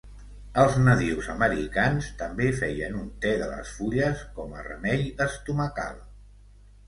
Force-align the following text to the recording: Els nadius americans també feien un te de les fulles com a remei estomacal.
Els 0.61 0.77
nadius 0.85 1.27
americans 1.33 2.07
també 2.21 2.47
feien 2.61 2.97
un 3.01 3.11
te 3.25 3.33
de 3.41 3.49
les 3.51 3.75
fulles 3.81 4.23
com 4.39 4.57
a 4.61 4.65
remei 4.69 5.03
estomacal. 5.27 6.01